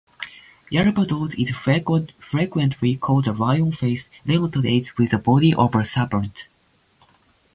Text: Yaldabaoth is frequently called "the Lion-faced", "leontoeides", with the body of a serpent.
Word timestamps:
Yaldabaoth 0.71 1.37
is 1.37 1.51
frequently 2.19 2.95
called 2.97 3.25
"the 3.25 3.33
Lion-faced", 3.33 4.09
"leontoeides", 4.25 4.97
with 4.97 5.11
the 5.11 5.19
body 5.19 5.53
of 5.53 5.75
a 5.75 5.85
serpent. 5.85 6.47